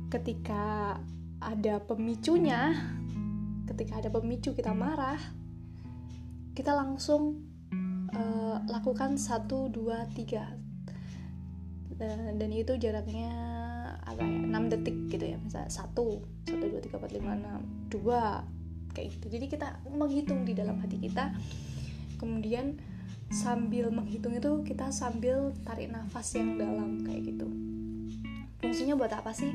ketika 0.08 0.96
ada 1.44 1.80
pemicunya 1.84 2.76
ketika 3.70 4.02
ada 4.02 4.10
pemicu 4.12 4.52
kita 4.58 4.74
marah 4.74 5.20
kita 6.58 6.76
langsung 6.76 7.49
uh, 8.14 8.58
lakukan 8.70 9.16
satu 9.18 9.70
dua 9.70 10.08
tiga. 10.14 10.56
Dan, 12.00 12.40
dan 12.40 12.50
itu 12.56 12.80
jaraknya 12.80 13.28
apa 14.08 14.24
ya 14.24 14.56
6 14.56 14.72
detik 14.72 14.98
gitu 15.12 15.36
ya 15.36 15.38
misalnya 15.38 15.68
satu 15.68 16.24
satu 16.48 16.66
dua 16.72 16.80
tiga 16.80 16.96
empat 16.96 17.12
lima 17.12 17.36
enam 17.36 17.62
dua 17.92 18.48
kayak 18.96 19.20
gitu. 19.20 19.28
Jadi 19.36 19.46
kita 19.52 19.84
menghitung 19.90 20.48
di 20.48 20.56
dalam 20.56 20.80
hati 20.80 20.98
kita. 20.98 21.36
Kemudian 22.20 22.80
sambil 23.30 23.94
menghitung 23.94 24.34
itu 24.34 24.66
kita 24.66 24.90
sambil 24.90 25.54
tarik 25.62 25.94
nafas 25.94 26.34
yang 26.34 26.58
dalam 26.58 27.06
kayak 27.06 27.36
gitu. 27.36 27.48
Fungsinya 28.60 28.98
buat 28.98 29.14
apa 29.14 29.32
sih? 29.32 29.54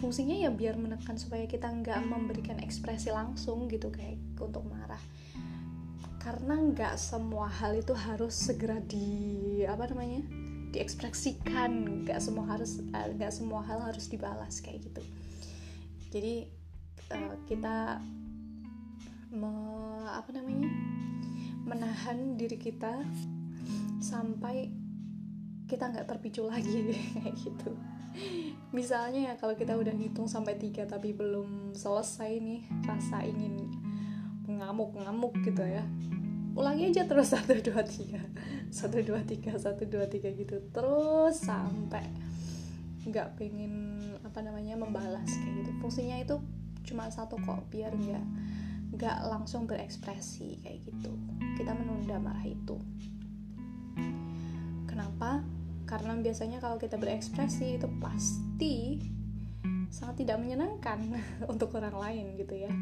Fungsinya 0.00 0.32
ya 0.32 0.48
biar 0.48 0.80
menekan 0.80 1.20
supaya 1.20 1.44
kita 1.44 1.68
nggak 1.68 2.00
memberikan 2.08 2.56
ekspresi 2.64 3.12
langsung 3.12 3.68
gitu 3.68 3.92
kayak 3.92 4.16
untuk 4.40 4.64
marah 4.64 5.00
karena 6.20 6.52
nggak 6.52 7.00
semua 7.00 7.48
hal 7.48 7.72
itu 7.80 7.96
harus 7.96 8.36
segera 8.36 8.76
di 8.84 9.64
apa 9.64 9.88
namanya 9.88 10.20
diekspresikan. 10.70 12.04
Nggak 12.04 12.20
semua 12.20 12.44
harus 12.44 12.84
eh, 12.92 13.08
nggak 13.16 13.32
semua 13.32 13.64
hal 13.64 13.80
harus 13.80 14.06
dibalas 14.06 14.60
kayak 14.60 14.84
gitu. 14.84 15.02
Jadi 16.12 16.44
uh, 17.16 17.34
kita 17.48 18.04
me, 19.32 19.52
apa 20.12 20.28
namanya 20.36 20.68
menahan 21.64 22.36
diri 22.36 22.60
kita 22.60 23.00
sampai 24.04 24.68
kita 25.70 25.88
nggak 25.88 26.04
terpicu 26.04 26.44
lagi 26.44 26.92
kayak 27.16 27.32
gitu. 27.40 27.72
Misalnya 28.76 29.32
ya 29.32 29.34
kalau 29.40 29.56
kita 29.56 29.72
udah 29.72 29.94
ngitung 29.96 30.28
sampai 30.28 30.60
tiga 30.60 30.84
tapi 30.84 31.16
belum 31.16 31.72
selesai 31.72 32.42
nih 32.42 32.60
rasa 32.84 33.24
ingin 33.24 33.79
ngamuk-ngamuk 34.58 35.36
gitu 35.46 35.62
ya. 35.62 35.86
Ulangi 36.58 36.90
aja 36.90 37.06
terus 37.06 37.30
satu 37.34 37.54
dua 37.62 37.86
tiga. 37.86 38.18
Satu 38.70 38.98
dua 39.06 39.22
tiga 39.22 39.54
satu 39.54 39.86
dua 39.86 40.10
tiga 40.10 40.32
gitu. 40.34 40.58
Terus 40.74 41.38
sampai 41.38 42.06
nggak 43.06 43.40
pengen 43.40 43.96
apa 44.26 44.42
namanya 44.42 44.74
membalas 44.74 45.30
kayak 45.30 45.62
gitu. 45.62 45.70
Fungsinya 45.78 46.16
itu 46.18 46.36
cuma 46.86 47.06
satu 47.12 47.38
kok 47.38 47.70
biar 47.70 47.94
nggak 47.94 48.26
nggak 48.98 49.18
langsung 49.30 49.70
berekspresi 49.70 50.58
kayak 50.66 50.82
gitu. 50.90 51.12
Kita 51.54 51.70
menunda 51.76 52.18
marah 52.18 52.44
itu. 52.44 52.76
Kenapa? 54.90 55.46
Karena 55.86 56.14
biasanya 56.18 56.62
kalau 56.62 56.78
kita 56.78 56.98
berekspresi 56.98 57.78
itu 57.78 57.88
pasti 58.02 58.98
sangat 59.90 60.24
tidak 60.24 60.38
menyenangkan 60.38 61.18
untuk 61.52 61.74
orang 61.76 61.98
lain 61.98 62.38
gitu 62.38 62.54
ya. 62.54 62.72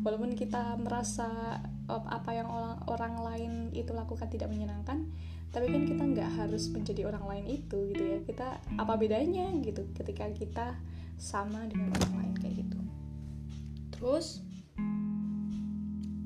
Walaupun 0.00 0.32
kita 0.32 0.80
merasa 0.80 1.60
apa 1.90 2.30
yang 2.32 2.48
orang 2.48 2.76
orang 2.88 3.14
lain 3.20 3.52
itu 3.76 3.92
lakukan 3.92 4.30
tidak 4.30 4.48
menyenangkan 4.48 5.10
tapi 5.50 5.66
kan 5.66 5.82
kita 5.82 6.06
nggak 6.06 6.30
harus 6.38 6.70
menjadi 6.70 7.10
orang 7.10 7.26
lain 7.26 7.46
itu 7.60 7.78
gitu 7.92 8.02
ya. 8.02 8.18
Kita 8.24 8.48
apa 8.80 8.96
bedanya 8.96 9.52
gitu 9.60 9.84
ketika 9.94 10.26
kita 10.32 10.80
sama 11.20 11.68
dengan 11.68 11.92
orang 12.00 12.14
lain 12.24 12.34
kayak 12.40 12.54
gitu. 12.64 12.80
Terus 13.92 14.40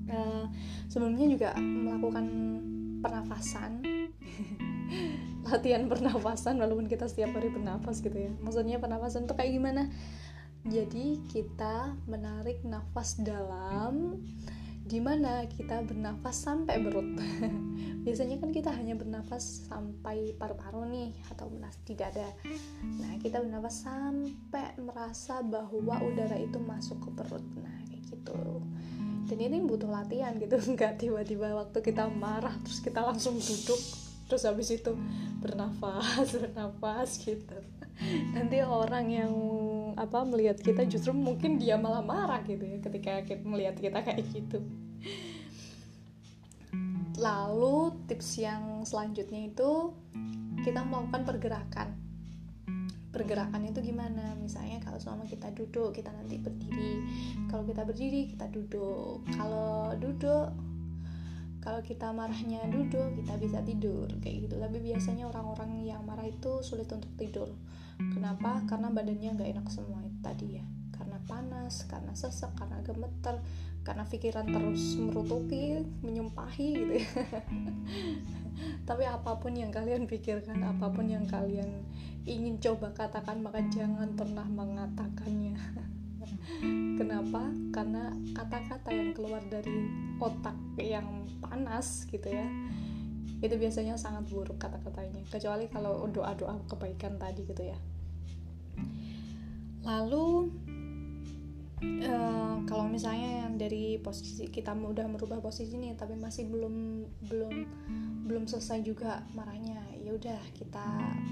uh, 0.06 0.46
sebelumnya 0.86 1.26
juga 1.26 1.48
melakukan 1.58 2.26
pernafasan 3.02 3.82
latihan 5.44 5.84
pernafasan 5.86 6.56
walaupun 6.56 6.88
kita 6.88 7.04
setiap 7.08 7.36
hari 7.36 7.52
bernafas 7.52 8.00
gitu 8.00 8.16
ya. 8.16 8.32
Maksudnya 8.40 8.80
pernafasan 8.80 9.28
itu 9.28 9.34
kayak 9.36 9.52
gimana? 9.52 9.82
Jadi 10.64 11.20
kita 11.28 11.92
menarik 12.08 12.64
nafas 12.64 13.20
dalam 13.20 14.16
di 14.84 15.00
mana 15.00 15.44
kita 15.48 15.80
bernafas 15.84 16.44
sampai 16.44 16.76
perut. 16.80 17.08
Biasanya 18.04 18.36
kan 18.40 18.52
kita 18.52 18.72
hanya 18.72 18.96
bernafas 18.96 19.64
sampai 19.68 20.36
paru-paru 20.36 20.88
nih 20.88 21.12
atau 21.32 21.48
tidak 21.88 22.16
ada. 22.16 22.28
Nah 23.00 23.16
kita 23.20 23.40
bernafas 23.40 23.84
sampai 23.84 24.76
merasa 24.76 25.40
bahwa 25.40 26.00
udara 26.04 26.36
itu 26.36 26.60
masuk 26.60 27.00
ke 27.00 27.10
perut. 27.16 27.44
Nah 27.60 27.80
kayak 27.88 28.04
gitu. 28.12 28.60
Dan 29.24 29.38
ini 29.40 29.64
butuh 29.64 29.88
latihan 29.88 30.36
gitu. 30.36 30.56
Nggak 30.76 31.00
tiba-tiba 31.00 31.56
waktu 31.56 31.80
kita 31.80 32.08
marah 32.12 32.52
terus 32.60 32.84
kita 32.84 33.00
langsung 33.00 33.40
duduk 33.40 34.03
terus 34.34 34.50
habis 34.50 34.74
itu 34.74 34.98
bernafas 35.38 36.26
bernafas 36.34 37.22
gitu. 37.22 37.54
Nanti 38.34 38.58
orang 38.66 39.06
yang 39.06 39.32
apa 39.94 40.26
melihat 40.26 40.58
kita 40.58 40.82
justru 40.90 41.14
mungkin 41.14 41.62
dia 41.62 41.78
malah 41.78 42.02
marah 42.02 42.42
gitu 42.42 42.66
ya 42.66 42.82
ketika 42.82 43.22
kita 43.22 43.46
melihat 43.46 43.78
kita 43.78 44.02
kayak 44.02 44.26
gitu. 44.34 44.58
Lalu 47.14 47.94
tips 48.10 48.42
yang 48.42 48.82
selanjutnya 48.82 49.54
itu 49.54 49.94
kita 50.66 50.82
melakukan 50.82 51.22
pergerakan. 51.22 51.88
Pergerakan 53.14 53.70
itu 53.70 53.86
gimana? 53.86 54.34
Misalnya 54.34 54.82
kalau 54.82 54.98
selama 54.98 55.30
kita 55.30 55.54
duduk 55.54 55.94
kita 55.94 56.10
nanti 56.10 56.42
berdiri. 56.42 57.06
Kalau 57.46 57.62
kita 57.62 57.86
berdiri 57.86 58.34
kita 58.34 58.50
duduk. 58.50 59.22
Kalau 59.38 59.94
duduk 59.94 60.73
kalau 61.64 61.80
kita 61.80 62.12
marahnya 62.12 62.60
duduk 62.68 63.24
kita 63.24 63.40
bisa 63.40 63.58
tidur 63.64 64.04
kayak 64.20 64.46
gitu. 64.46 64.60
Tapi 64.60 64.76
biasanya 64.84 65.24
orang-orang 65.32 65.88
yang 65.88 66.04
marah 66.04 66.28
itu 66.28 66.60
sulit 66.60 66.86
untuk 66.92 67.08
tidur. 67.16 67.48
Kenapa? 67.96 68.60
Karena 68.68 68.92
badannya 68.92 69.32
nggak 69.32 69.50
enak 69.56 69.66
semua 69.72 70.04
itu 70.04 70.18
tadi 70.20 70.60
ya. 70.60 70.64
Karena 70.92 71.16
panas 71.24 71.88
karena 71.88 72.12
sesek 72.12 72.52
karena 72.52 72.84
gemeter 72.84 73.40
karena 73.80 74.04
pikiran 74.04 74.44
terus 74.44 75.00
merutuki 75.00 75.80
menyumpahi 76.04 76.68
gitu 76.76 76.94
ya. 77.00 77.08
Tapi 78.88 79.04
apa 79.08 79.40
pun 79.40 79.56
yang 79.56 79.72
kalian 79.72 80.04
pikirkan 80.04 80.60
apa 80.60 80.92
pun 80.92 81.08
yang 81.08 81.24
kalian 81.24 81.80
ingin 82.28 82.60
coba 82.60 82.92
katakan 82.92 83.40
maka 83.40 83.60
jangan 83.72 84.12
pernah 84.16 84.44
mengatakannya 84.44 85.56
Kenapa? 86.98 87.50
Karena 87.74 88.14
kata-kata 88.36 88.90
yang 88.94 89.10
keluar 89.16 89.42
dari 89.50 89.90
otak 90.18 90.56
yang 90.78 91.26
panas 91.42 92.06
gitu 92.08 92.30
ya 92.30 92.46
itu 93.44 93.60
biasanya 93.60 94.00
sangat 94.00 94.24
buruk 94.32 94.56
kata-katanya. 94.56 95.20
Kecuali 95.28 95.68
kalau 95.68 96.08
doa-doa 96.08 96.64
kebaikan 96.64 97.20
tadi 97.20 97.44
gitu 97.44 97.60
ya. 97.60 97.76
Lalu 99.84 100.48
uh, 102.08 102.56
kalau 102.64 102.88
misalnya 102.88 103.44
yang 103.44 103.60
dari 103.60 104.00
posisi 104.00 104.48
kita 104.48 104.72
udah 104.72 105.04
merubah 105.08 105.44
posisi 105.44 105.76
nih 105.76 105.92
tapi 105.96 106.16
masih 106.16 106.48
belum 106.48 107.04
belum 107.28 107.54
belum 108.24 108.44
selesai 108.48 108.80
juga 108.80 109.20
marahnya 109.36 109.76
ya 110.00 110.16
udah 110.16 110.40
kita 110.56 110.86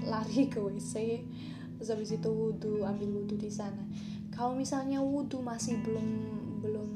lari 0.05 0.49
ke 0.49 0.61
WC 0.61 1.25
terus 1.77 1.89
habis 1.89 2.13
itu 2.13 2.29
wudhu 2.29 2.85
ambil 2.85 3.21
wudhu 3.21 3.35
di 3.35 3.49
sana 3.49 3.81
kalau 4.33 4.57
misalnya 4.57 4.97
wudhu 4.99 5.45
masih 5.45 5.77
belum 5.85 6.07
belum 6.59 6.89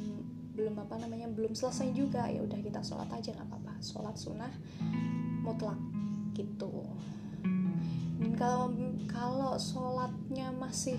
belum 0.58 0.74
apa 0.82 0.98
namanya 0.98 1.30
belum 1.30 1.54
selesai 1.54 1.94
juga 1.94 2.26
ya 2.26 2.42
udah 2.42 2.58
kita 2.58 2.82
sholat 2.82 3.06
aja 3.14 3.30
nggak 3.38 3.46
apa-apa. 3.46 3.74
Sholat 3.78 4.16
sunnah 4.18 4.50
mutlak 5.46 5.78
gitu. 6.34 6.90
Dan 8.18 8.34
kalau 8.34 8.74
kalau 9.06 9.54
sholatnya 9.62 10.50
masih 10.58 10.98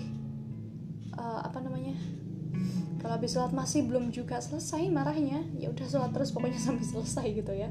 uh, 1.19 1.43
apa 1.43 1.59
namanya 1.59 1.99
kalau 3.03 3.19
habis 3.19 3.35
sholat 3.35 3.51
masih 3.51 3.83
belum 3.83 4.15
juga 4.15 4.39
selesai 4.39 4.87
marahnya 4.87 5.43
ya 5.59 5.71
udah 5.71 5.87
sholat 5.87 6.11
terus 6.15 6.31
pokoknya 6.31 6.59
sampai 6.71 6.87
selesai 6.87 7.27
gitu 7.35 7.51
ya. 7.51 7.69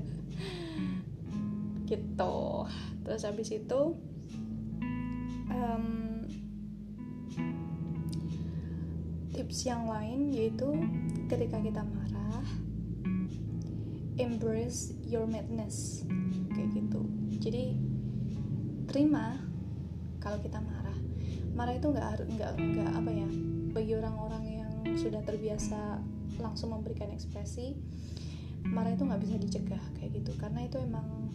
Gitu. 1.89 2.37
Terus 3.09 3.23
habis 3.25 3.49
itu 3.49 3.81
um, 5.49 6.08
tips 9.49 9.65
yang 9.65 9.89
lain 9.89 10.29
yaitu 10.29 10.77
ketika 11.25 11.57
kita 11.57 11.81
marah 11.81 12.45
embrace 14.21 14.93
your 15.09 15.25
madness. 15.25 16.05
Kayak 16.53 16.77
gitu. 16.77 17.01
Jadi 17.41 17.65
terima 18.93 19.41
kalau 20.21 20.37
kita 20.45 20.61
marah. 20.61 20.93
Marah 21.57 21.81
itu 21.81 21.89
nggak 21.89 22.07
harus 22.13 22.29
nggak 22.29 22.61
nggak 22.61 22.91
apa 22.93 23.09
ya 23.09 23.29
bagi 23.73 23.93
orang-orang 23.97 24.45
yang 24.53 24.73
sudah 25.01 25.25
terbiasa 25.25 25.97
langsung 26.45 26.77
memberikan 26.77 27.09
ekspresi 27.09 27.73
marah 28.69 28.93
itu 28.93 29.09
nggak 29.09 29.23
bisa 29.25 29.41
dicegah 29.41 29.85
kayak 29.97 30.13
gitu. 30.13 30.37
Karena 30.37 30.69
itu 30.69 30.77
emang 30.77 31.33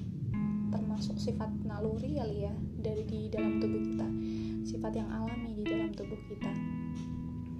termasuk 0.69 1.17
sifat 1.17 1.49
naluri 1.65 2.13
kali 2.21 2.45
ya 2.45 2.53
dari 2.77 3.09
di 3.09 3.33
dalam 3.33 3.57
tubuh 3.57 3.81
kita. 3.81 4.05
Sifat 4.69 5.01
yang 5.01 5.09
alami 5.09 5.57
di 5.57 5.65
dalam 5.65 5.89
tubuh 5.97 6.21
kita 6.29 6.82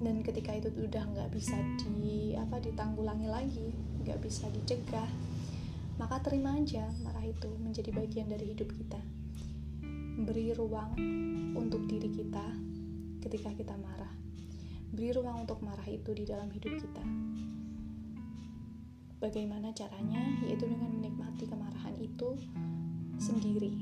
dan 0.04 0.20
ketika 0.22 0.52
itu 0.54 0.68
udah 0.70 1.04
nggak 1.16 1.32
bisa 1.32 1.56
di 1.88 2.36
apa 2.36 2.60
ditanggulangi 2.60 3.32
lagi 3.32 3.72
nggak 4.04 4.20
bisa 4.20 4.52
dicegah 4.52 5.08
maka 5.94 6.18
terima 6.26 6.58
aja 6.58 6.89
marah 7.06 7.22
itu 7.22 7.50
menjadi 7.62 7.94
bagian 7.94 8.26
dari 8.26 8.50
hidup 8.50 8.66
kita. 8.74 8.98
Beri 10.26 10.54
ruang 10.58 10.98
untuk 11.54 11.86
diri 11.86 12.10
kita 12.10 12.46
ketika 13.22 13.54
kita 13.54 13.78
marah. 13.78 14.10
Beri 14.89 15.13
ruang 15.13 15.46
untuk 15.46 15.62
marah 15.62 15.86
itu 15.86 16.10
di 16.18 16.26
dalam 16.26 16.50
hidup 16.50 16.74
kita. 16.82 17.06
Bagaimana 19.22 19.70
caranya? 19.72 20.22
Yaitu 20.44 20.66
dengan 20.66 20.89
menikmati 20.98 21.46
kemarahan 21.46 21.94
itu 22.02 22.42
sendiri. 23.22 23.78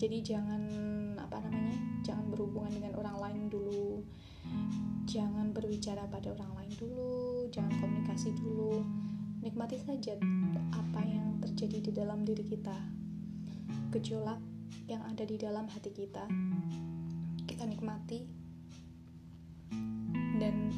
Jadi 0.00 0.24
jangan 0.24 0.62
apa 1.20 1.44
namanya 1.44 1.76
jangan 2.00 2.24
berhubungan 2.32 2.72
dengan 2.72 2.92
orang 2.96 3.16
lain 3.20 3.42
dulu 3.52 4.00
jangan 5.08 5.56
berbicara 5.56 6.04
pada 6.12 6.36
orang 6.36 6.52
lain 6.60 6.72
dulu 6.76 7.48
jangan 7.48 7.72
komunikasi 7.80 8.36
dulu. 8.36 8.84
Nikmati 9.40 9.80
saja 9.80 10.20
apa 10.76 11.00
yang 11.00 11.40
terjadi 11.40 11.88
di 11.88 11.90
dalam 11.96 12.28
diri 12.28 12.44
kita. 12.44 12.76
Gejolak 13.88 14.36
yang 14.84 15.00
ada 15.08 15.24
di 15.24 15.40
dalam 15.40 15.64
hati 15.72 15.96
kita 15.96 16.28
kita 17.48 17.64
nikmati. 17.64 18.28
Dan 20.36 20.76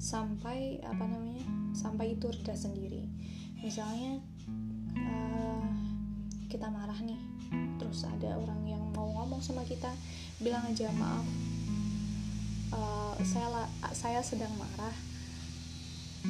sampai 0.00 0.80
apa 0.80 1.04
namanya 1.04 1.44
sampai 1.76 2.16
itu 2.16 2.32
reda 2.32 2.56
sendiri. 2.56 3.04
Misalnya 3.60 4.24
uh, 4.96 5.68
kita 6.48 6.72
marah 6.72 6.96
nih 7.04 7.20
terus 7.76 8.08
ada 8.08 8.40
orang 8.40 8.64
yang 8.64 8.82
mau 8.96 9.06
ngomong 9.12 9.44
sama 9.44 9.62
kita 9.68 9.92
bilang 10.40 10.64
aja 10.66 10.88
maaf 10.96 11.55
uh, 12.76 13.16
saya 13.24 13.66
saya 13.96 14.20
sedang 14.20 14.52
marah. 14.60 14.94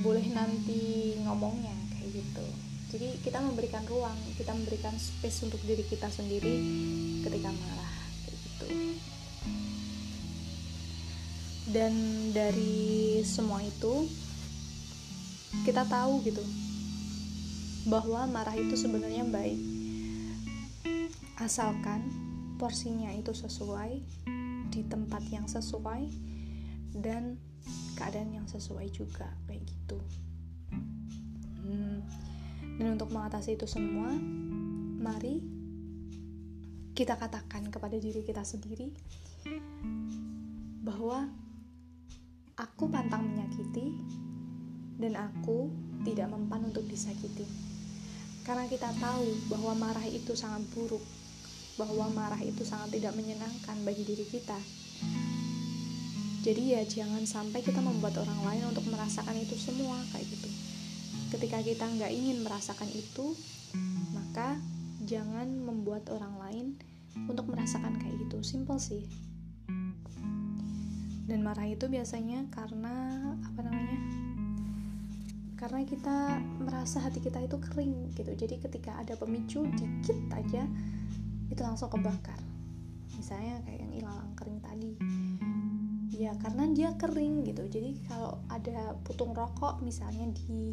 Boleh 0.01 0.25
nanti 0.31 1.17
ngomongnya 1.27 1.75
kayak 1.97 2.23
gitu. 2.23 2.47
Jadi 2.97 3.09
kita 3.27 3.43
memberikan 3.43 3.83
ruang 3.91 4.15
kita 4.39 4.55
memberikan 4.55 4.95
space 4.95 5.43
untuk 5.43 5.59
diri 5.67 5.83
kita 5.83 6.07
sendiri 6.07 6.55
ketika 7.27 7.51
marah 7.51 7.95
kayak 8.23 8.39
gitu. 8.47 8.67
Dan 11.67 11.93
dari 12.31 13.21
semua 13.27 13.59
itu 13.59 14.07
kita 15.67 15.83
tahu 15.91 16.23
gitu 16.23 16.45
bahwa 17.91 18.27
marah 18.31 18.55
itu 18.55 18.79
sebenarnya 18.79 19.27
baik. 19.27 19.59
Asalkan 21.43 22.07
porsinya 22.57 23.11
itu 23.13 23.35
sesuai 23.35 23.99
di 24.73 24.83
tempat 24.89 25.23
yang 25.29 25.45
sesuai 25.47 26.07
dan 27.01 27.37
keadaan 27.97 28.33
yang 28.33 28.47
sesuai 28.49 28.89
juga 28.93 29.29
kayak 29.49 29.65
gitu. 29.65 29.99
Hmm. 31.67 31.99
dan 32.79 32.95
untuk 32.95 33.11
mengatasi 33.11 33.59
itu 33.59 33.67
semua 33.67 34.07
mari 35.03 35.43
kita 36.95 37.19
katakan 37.19 37.67
kepada 37.75 37.99
diri 37.99 38.23
kita 38.23 38.47
sendiri 38.47 38.95
bahwa 40.87 41.27
aku 42.55 42.87
pantang 42.87 43.27
menyakiti 43.27 43.99
dan 45.03 45.19
aku 45.19 45.75
tidak 46.07 46.31
mempan 46.31 46.71
untuk 46.71 46.87
disakiti. 46.87 47.45
Karena 48.47 48.71
kita 48.71 48.95
tahu 49.03 49.27
bahwa 49.51 49.75
marah 49.75 50.07
itu 50.07 50.39
sangat 50.39 50.63
buruk 50.71 51.03
bahwa 51.77 52.09
marah 52.09 52.41
itu 52.41 52.65
sangat 52.65 52.97
tidak 52.97 53.13
menyenangkan 53.13 53.77
bagi 53.85 54.01
diri 54.09 54.25
kita 54.25 54.57
jadi 56.47 56.79
ya 56.79 56.83
jangan 56.87 57.27
sampai 57.27 57.59
kita 57.59 57.83
membuat 57.83 58.23
orang 58.23 58.39
lain 58.47 58.71
untuk 58.71 58.87
merasakan 58.87 59.35
itu 59.35 59.59
semua 59.59 59.99
kayak 60.15 60.31
gitu. 60.31 60.47
Ketika 61.35 61.59
kita 61.59 61.91
nggak 61.91 62.15
ingin 62.15 62.47
merasakan 62.47 62.87
itu 62.95 63.35
maka 64.15 64.55
jangan 65.03 65.51
membuat 65.51 66.07
orang 66.07 66.39
lain 66.39 66.67
untuk 67.27 67.51
merasakan 67.51 67.99
kayak 67.99 68.15
gitu. 68.23 68.47
Simple 68.47 68.79
sih. 68.79 69.03
Dan 71.27 71.43
marah 71.43 71.67
itu 71.67 71.91
biasanya 71.91 72.47
karena 72.55 72.95
apa 73.43 73.61
namanya 73.67 73.99
karena 75.59 75.83
kita 75.83 76.39
merasa 76.63 77.03
hati 77.03 77.19
kita 77.19 77.43
itu 77.43 77.59
kering 77.59 78.15
gitu. 78.15 78.31
Jadi 78.39 78.63
ketika 78.63 78.95
ada 79.03 79.19
pemicu 79.19 79.67
dikit 79.75 80.31
aja 80.31 80.63
itu 81.51 81.59
langsung 81.59 81.91
kebakar. 81.91 82.39
Misalnya 83.19 83.59
kayak 83.67 83.83
yang 83.83 83.93
ilalang 83.99 84.31
kering 84.39 84.63
tadi 84.63 84.95
ya 86.17 86.33
karena 86.41 86.65
dia 86.73 86.91
kering 86.97 87.45
gitu. 87.45 87.69
Jadi 87.69 88.01
kalau 88.09 88.41
ada 88.49 88.97
putung 89.05 89.37
rokok 89.37 89.85
misalnya 89.85 90.33
di 90.33 90.73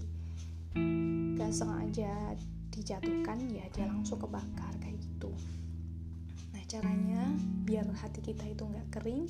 gak 1.38 1.54
sengaja 1.54 2.34
dijatuhkan 2.74 3.38
ya 3.54 3.68
dia 3.76 3.86
langsung 3.86 4.18
kebakar 4.18 4.74
kayak 4.82 4.98
gitu. 4.98 5.30
Nah 6.56 6.64
caranya 6.66 7.22
biar 7.68 7.86
hati 7.94 8.24
kita 8.24 8.48
itu 8.50 8.66
nggak 8.66 8.90
kering 8.90 9.30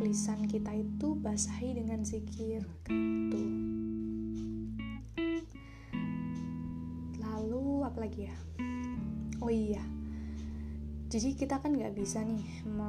lisan 0.00 0.46
kita 0.48 0.72
itu 0.72 1.18
basahi 1.18 1.76
dengan 1.76 2.00
zikir 2.06 2.64
kayak 2.86 3.02
gitu 3.28 3.62
apa 7.92 8.08
lagi 8.08 8.24
ya? 8.24 8.36
Oh 9.44 9.52
iya 9.52 9.84
jadi 11.12 11.36
kita 11.36 11.60
kan 11.60 11.76
nggak 11.76 11.92
bisa 11.92 12.24
nih 12.24 12.64
me, 12.64 12.88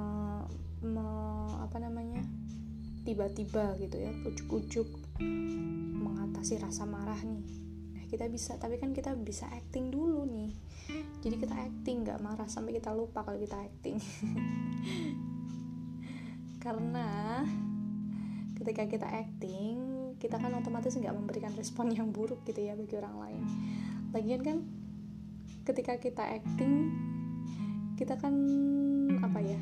me, 0.79 1.03
apa 1.59 1.75
namanya 1.75 2.23
tiba-tiba 3.03 3.75
gitu 3.83 3.99
ya 3.99 4.15
ujuk-ujuk 4.23 4.87
mengatasi 5.99 6.55
rasa 6.63 6.87
marah 6.87 7.19
nih. 7.19 7.43
Nah 7.91 8.03
kita 8.07 8.31
bisa 8.31 8.55
tapi 8.55 8.79
kan 8.79 8.95
kita 8.95 9.11
bisa 9.19 9.51
acting 9.51 9.91
dulu 9.91 10.23
nih. 10.23 10.55
Jadi 11.19 11.35
kita 11.35 11.51
acting 11.51 12.07
nggak 12.07 12.23
marah 12.23 12.47
sampai 12.47 12.79
kita 12.79 12.95
lupa 12.95 13.27
kalau 13.27 13.35
kita 13.43 13.59
acting. 13.59 13.99
Karena 16.63 17.43
ketika 18.55 18.87
kita 18.87 19.07
acting 19.19 19.75
kita 20.15 20.39
kan 20.39 20.55
otomatis 20.55 20.95
nggak 20.95 21.11
memberikan 21.11 21.51
respon 21.59 21.91
yang 21.91 22.15
buruk 22.15 22.39
gitu 22.47 22.63
ya 22.63 22.79
bagi 22.79 22.95
orang 22.95 23.19
lain. 23.19 23.43
Lagian 24.15 24.39
kan 24.47 24.57
ketika 25.67 25.99
kita 25.99 26.23
acting 26.23 27.11
kita 27.95 28.17
kan 28.17 28.33
apa 29.21 29.39
ya 29.39 29.59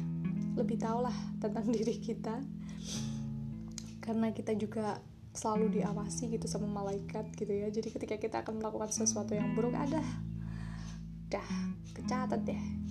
lebih 0.55 0.79
tahu 0.79 1.05
lah 1.05 1.15
tentang 1.39 1.69
diri 1.75 1.95
kita. 1.97 2.41
Karena 4.01 4.33
kita 4.33 4.57
juga 4.57 4.97
selalu 5.31 5.79
diawasi 5.79 6.33
gitu 6.35 6.49
sama 6.49 6.67
malaikat 6.67 7.31
gitu 7.37 7.51
ya. 7.51 7.69
Jadi 7.71 7.93
ketika 7.93 8.15
kita 8.19 8.43
akan 8.43 8.59
melakukan 8.59 8.91
sesuatu 8.91 9.31
yang 9.37 9.53
buruk 9.55 9.77
ada. 9.77 10.01
Dah 11.31 11.47
kecatat 11.95 12.43
deh 12.43 12.81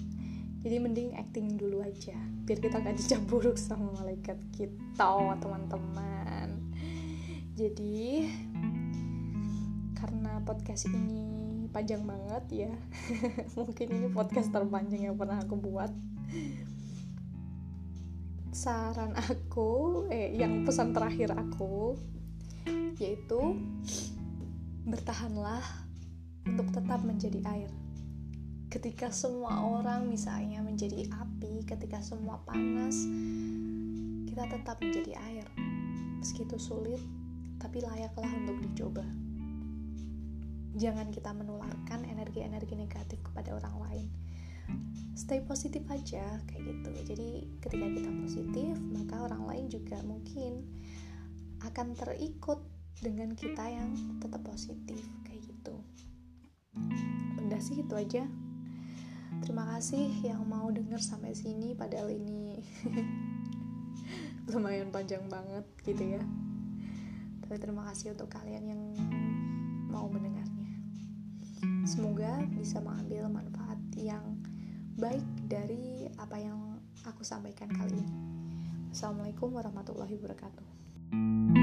jadi 0.61 0.77
mending 0.77 1.17
acting 1.17 1.57
dulu 1.57 1.81
aja 1.81 2.17
biar 2.45 2.61
kita 2.61 2.85
gak 2.85 2.97
dicap 3.01 3.23
buruk 3.25 3.57
sama 3.57 3.97
malaikat 3.97 4.37
kita 4.53 5.09
teman-teman. 5.41 6.69
Jadi 7.57 8.29
karena 9.97 10.41
podcast 10.45 10.89
ini 10.93 11.40
panjang 11.71 12.03
banget 12.03 12.67
ya. 12.67 12.73
Mungkin 13.59 13.87
ini 13.91 14.09
podcast 14.11 14.51
terpanjang 14.51 15.11
yang 15.11 15.17
pernah 15.17 15.39
aku 15.39 15.55
buat. 15.59 15.91
Saran 18.51 19.15
aku 19.15 20.05
eh 20.11 20.35
yang 20.35 20.67
pesan 20.67 20.91
terakhir 20.91 21.33
aku 21.33 21.95
yaitu 23.01 23.57
bertahanlah 24.85 25.63
untuk 26.45 26.69
tetap 26.75 27.01
menjadi 27.07 27.41
air. 27.47 27.71
Ketika 28.71 29.11
semua 29.11 29.59
orang 29.67 30.07
misalnya 30.07 30.63
menjadi 30.63 31.07
api 31.11 31.67
ketika 31.67 32.03
semua 32.03 32.43
panas 32.47 33.07
kita 34.27 34.47
tetap 34.47 34.79
menjadi 34.83 35.15
air. 35.31 35.47
Meski 36.21 36.45
itu 36.45 36.59
sulit 36.59 37.01
tapi 37.63 37.81
layaklah 37.81 38.31
untuk 38.41 38.57
dicoba 38.61 39.20
jangan 40.81 41.13
kita 41.13 41.37
menularkan 41.37 42.09
energi-energi 42.09 42.73
negatif 42.73 43.21
kepada 43.21 43.53
orang 43.53 43.77
lain. 43.85 44.09
Stay 45.13 45.45
positif 45.45 45.85
aja 45.93 46.41
kayak 46.49 46.63
gitu. 46.65 46.91
Jadi 47.05 47.29
ketika 47.61 47.87
kita 47.93 48.11
positif 48.25 48.73
maka 48.89 49.21
orang 49.21 49.45
lain 49.45 49.67
juga 49.69 50.01
mungkin 50.01 50.65
akan 51.61 51.93
terikut 51.93 52.65
dengan 52.97 53.37
kita 53.37 53.61
yang 53.69 53.93
tetap 54.25 54.41
positif 54.41 55.05
kayak 55.29 55.45
gitu. 55.45 55.77
Benda 57.37 57.61
sih 57.61 57.85
itu 57.85 57.93
aja. 57.93 58.25
Terima 59.45 59.77
kasih 59.77 60.09
yang 60.25 60.49
mau 60.49 60.73
denger 60.73 61.01
sampai 61.05 61.37
sini 61.37 61.77
padahal 61.77 62.09
ini 62.09 62.65
lumayan 64.53 64.89
panjang 64.89 65.29
banget 65.29 65.69
gitu 65.85 66.17
ya. 66.17 66.25
Tapi 67.45 67.57
terima 67.61 67.85
kasih 67.93 68.17
untuk 68.17 68.33
kalian 68.33 68.65
yang 68.65 68.83
mau 69.91 70.07
mendengarnya 70.07 70.40
Semoga 71.91 72.39
bisa 72.55 72.79
mengambil 72.79 73.27
manfaat 73.27 73.83
yang 73.99 74.39
baik 74.95 75.27
dari 75.51 76.07
apa 76.23 76.39
yang 76.39 76.79
aku 77.03 77.27
sampaikan 77.27 77.67
kali 77.67 77.99
ini. 77.99 78.15
Assalamualaikum 78.95 79.51
warahmatullahi 79.51 80.15
wabarakatuh. 80.15 81.60